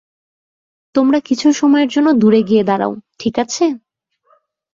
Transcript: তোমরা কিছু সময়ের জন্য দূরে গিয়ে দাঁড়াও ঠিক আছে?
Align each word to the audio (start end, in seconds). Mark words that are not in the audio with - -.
তোমরা 0.95 1.19
কিছু 1.19 1.47
সময়ের 1.51 1.89
জন্য 1.89 2.07
দূরে 2.13 2.41
গিয়ে 2.43 2.63
দাঁড়াও 2.63 2.93
ঠিক 3.19 3.35
আছে? 3.43 3.65